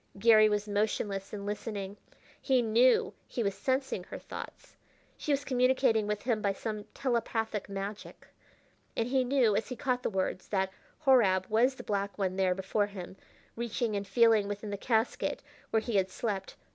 [0.17, 1.95] Garry was motionless and listening.
[2.41, 4.75] He knew he was sensing her thoughts
[5.15, 8.25] she was communicating with him by some telepathic magic
[8.97, 10.71] and he knew, as he caught the words, that
[11.05, 13.15] Horab was the black one there before him,
[13.55, 16.55] reaching and feeling within the casket where he had slept.